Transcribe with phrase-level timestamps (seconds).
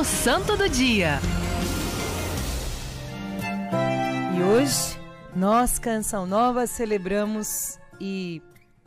[0.00, 1.18] O Santo do Dia.
[4.34, 4.98] E hoje,
[5.36, 8.40] nós, Canção Nova, celebramos e,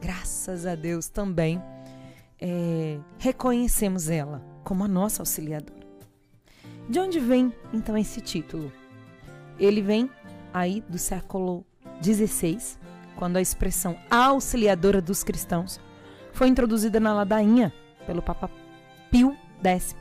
[0.00, 1.62] graças a Deus também,
[2.40, 5.86] é, reconhecemos ela como a nossa auxiliadora.
[6.88, 8.72] De onde vem então esse título?
[9.58, 10.10] Ele vem
[10.54, 11.66] aí do século
[12.02, 12.78] XVI,
[13.14, 15.78] quando a expressão auxiliadora dos cristãos
[16.32, 17.74] foi introduzida na ladainha
[18.06, 18.50] pelo Papa
[19.10, 19.94] Pio X,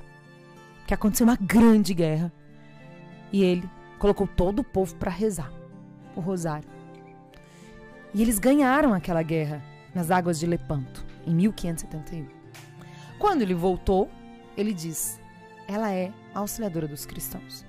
[0.93, 2.31] que aconteceu uma grande guerra
[3.31, 5.51] e ele colocou todo o povo para rezar
[6.15, 6.69] o rosário.
[8.13, 9.63] E eles ganharam aquela guerra
[9.95, 12.27] nas águas de Lepanto, em 1571.
[13.17, 14.07] Quando ele voltou,
[14.55, 15.19] ele diz:
[15.67, 17.65] ela é auxiliadora dos cristãos.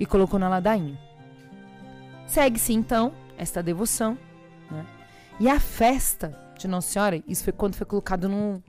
[0.00, 0.98] E colocou na ladainha.
[2.26, 4.16] Segue-se então esta devoção.
[4.70, 4.86] Né?
[5.38, 8.62] E a festa de Nossa Senhora, isso foi quando foi colocado no,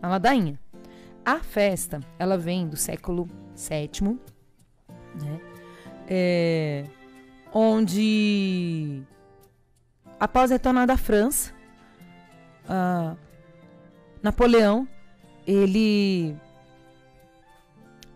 [0.00, 0.58] na ladainha.
[1.24, 4.18] A festa, ela vem do século VII,
[5.14, 5.40] né?
[6.08, 6.84] É,
[7.52, 9.02] onde
[10.18, 11.52] após retornar da França,
[14.22, 14.88] Napoleão
[15.46, 16.36] ele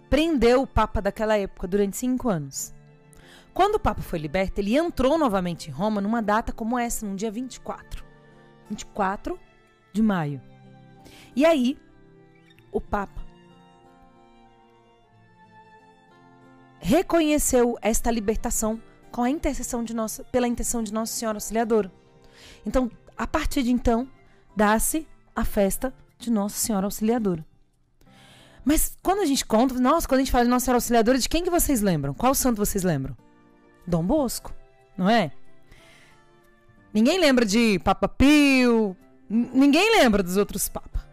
[0.08, 2.74] prendeu o Papa daquela época durante cinco anos.
[3.52, 7.16] Quando o Papa foi liberto, ele entrou novamente em Roma numa data como essa, no
[7.16, 8.04] dia 24.
[8.68, 9.38] 24
[9.92, 10.40] de maio.
[11.34, 11.78] E aí,
[12.76, 13.24] o Papa
[16.78, 21.90] reconheceu esta libertação com a intercessão de nossa, pela intercessão de Nossa Senhora Auxiliadora.
[22.66, 24.06] Então, a partir de então,
[24.54, 27.44] dá-se a festa de Nossa Senhora Auxiliadora.
[28.62, 31.30] Mas quando a gente conta, nossa, quando a gente fala de Nossa Senhora Auxiliadora, de
[31.30, 32.12] quem que vocês lembram?
[32.12, 33.16] Qual santo vocês lembram?
[33.86, 34.52] Dom Bosco,
[34.98, 35.32] não é?
[36.92, 38.94] Ninguém lembra de Papa Pio,
[39.30, 41.05] ninguém lembra dos outros papas.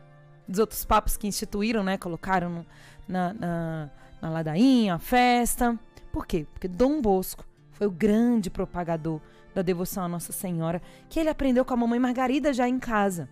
[0.54, 1.98] Dos outros papas que instituíram, né?
[1.98, 2.64] Colocaram
[3.08, 3.90] na, na,
[4.22, 5.80] na ladainha, a festa.
[6.12, 6.45] Por quê?
[6.54, 9.20] Porque Dom Bosco foi o grande propagador
[9.56, 10.80] da devoção à Nossa Senhora,
[11.10, 13.27] que ele aprendeu com a mamãe Margarida já em casa.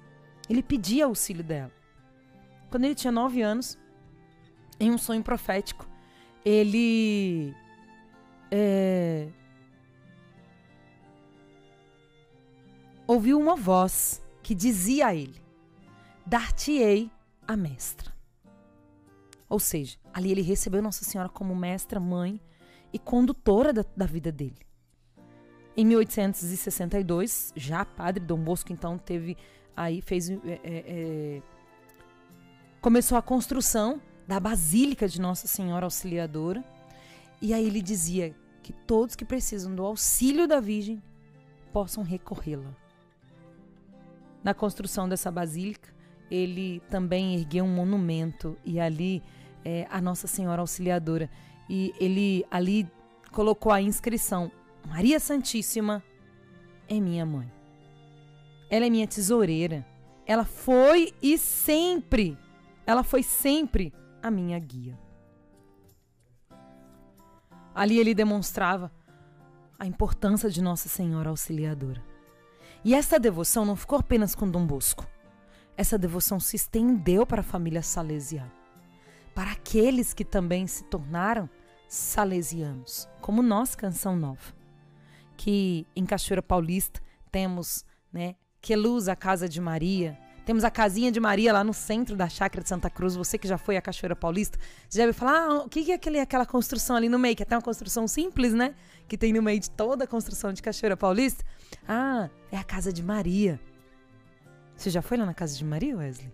[0.50, 1.72] Ele pedia auxílio dela.
[2.72, 3.78] Quando ele tinha nove anos,
[4.80, 5.88] em um sonho profético,
[6.44, 7.56] ele
[8.50, 9.28] é,
[13.06, 15.40] ouviu uma voz que dizia a ele:
[16.26, 17.12] Dar-te-ei
[17.52, 18.12] a mestra.
[19.50, 22.40] Ou seja, ali ele recebeu Nossa Senhora como mestra, mãe
[22.94, 24.58] e condutora da, da vida dele.
[25.76, 29.38] Em 1862, já padre Dom Bosco então teve
[29.76, 31.42] aí fez é, é, é,
[32.82, 36.64] começou a construção da Basílica de Nossa Senhora Auxiliadora
[37.42, 41.02] e aí ele dizia que todos que precisam do auxílio da Virgem
[41.74, 42.76] possam recorrê-la.
[44.44, 45.94] Na construção dessa basílica,
[46.32, 49.22] ele também ergueu um monumento e ali
[49.64, 51.30] é, a Nossa Senhora Auxiliadora
[51.70, 52.88] e ele ali
[53.32, 54.52] colocou a inscrição
[54.88, 56.04] Maria Santíssima
[56.88, 57.52] é minha mãe.
[58.70, 59.86] Ela é minha tesoureira.
[60.26, 62.38] Ela foi e sempre,
[62.86, 64.98] ela foi sempre a minha guia.
[67.74, 68.92] Ali ele demonstrava
[69.80, 72.04] a importância de Nossa Senhora Auxiliadora.
[72.84, 75.08] E essa devoção não ficou apenas com Dom Bosco.
[75.82, 78.54] Essa devoção se estendeu para a família salesiana,
[79.34, 81.50] para aqueles que também se tornaram
[81.88, 84.54] salesianos, como nós, Canção Nova,
[85.36, 87.84] que em Cachoeira Paulista temos,
[88.14, 90.16] né, Queluz, a Casa de Maria,
[90.46, 93.16] temos a casinha de Maria lá no centro da chácara de Santa Cruz.
[93.16, 96.20] Você que já foi à Cachoeira Paulista, já vai falar: ah, o que é aquele,
[96.20, 97.36] aquela construção ali no meio?
[97.36, 98.76] Que é até uma construção simples, né?
[99.08, 101.44] Que tem no meio de toda a construção de Cachoeira Paulista.
[101.88, 103.60] Ah, é a casa de Maria.
[104.82, 106.34] Você já foi lá na casa de Maria, Wesley?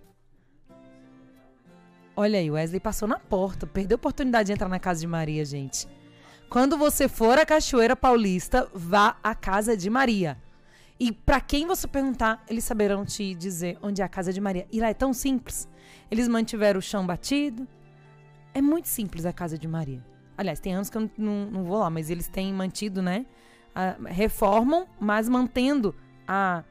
[2.15, 5.43] Olha aí, Wesley passou na porta, perdeu a oportunidade de entrar na casa de Maria,
[5.43, 5.85] gente.
[6.49, 10.41] Quando você for à Cachoeira Paulista, vá à casa de Maria.
[10.97, 14.65] E para quem você perguntar, eles saberão te dizer onde é a casa de Maria.
[14.71, 15.67] E lá é tão simples.
[16.09, 17.67] Eles mantiveram o chão batido.
[18.53, 20.01] É muito simples a casa de Maria.
[20.37, 23.25] Aliás, tem anos que eu não, não, vou lá, mas eles têm mantido, né?
[23.75, 25.93] A, reformam, mas mantendo
[26.25, 26.63] a,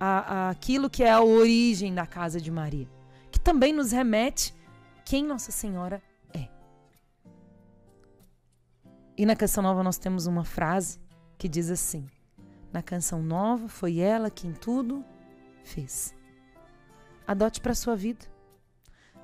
[0.00, 2.88] a, a, aquilo que é a origem da casa de Maria.
[3.30, 4.54] Que também nos remete
[5.04, 6.02] quem Nossa Senhora
[6.32, 6.48] é.
[9.16, 10.98] E na Canção Nova nós temos uma frase
[11.36, 12.08] que diz assim:
[12.72, 15.04] na canção nova, foi ela quem tudo
[15.64, 16.14] fez.
[17.26, 18.26] Adote para sua vida.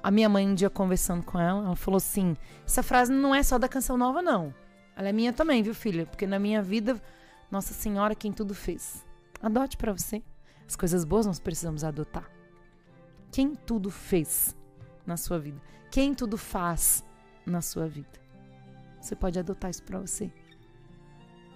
[0.03, 3.43] A minha mãe um dia conversando com ela, ela falou assim: "Essa frase não é
[3.43, 4.55] só da canção nova não.
[4.97, 6.07] Ela é minha também, viu, filha?
[6.07, 7.01] Porque na minha vida,
[7.51, 9.05] Nossa Senhora quem tudo fez.
[9.43, 10.23] Adote para você.
[10.67, 12.31] As coisas boas nós precisamos adotar.
[13.31, 14.57] Quem tudo fez
[15.07, 15.61] na sua vida?
[15.97, 17.03] quem tudo faz
[17.47, 18.21] na sua vida.
[19.01, 20.31] Você pode adotar isso para você.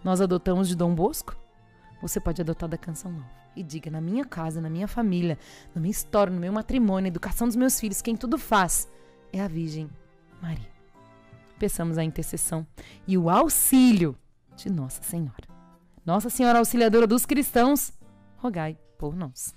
[0.02, 1.36] Nós adotamos de Dom Bosco,
[2.00, 3.30] você pode adotar da Canção Nova.
[3.54, 5.38] E diga, na minha casa, na minha família,
[5.74, 8.88] na minha história, no meu matrimônio, na educação dos meus filhos, quem tudo faz
[9.30, 9.90] é a Virgem
[10.40, 10.70] Maria.
[11.58, 12.66] Peçamos a intercessão
[13.06, 14.16] e o auxílio
[14.56, 15.46] de Nossa Senhora.
[16.06, 17.92] Nossa Senhora Auxiliadora dos cristãos,
[18.38, 19.54] rogai por nós.